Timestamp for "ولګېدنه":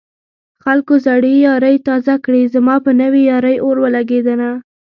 3.83-4.49